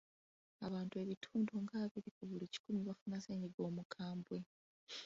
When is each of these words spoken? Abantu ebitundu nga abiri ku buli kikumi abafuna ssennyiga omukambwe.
Abantu 0.67 0.93
ebitundu 1.03 1.51
nga 1.63 1.75
abiri 1.83 2.09
ku 2.15 2.21
buli 2.29 2.45
kikumi 2.53 2.79
abafuna 2.81 3.17
ssennyiga 3.19 3.61
omukambwe. 3.69 4.37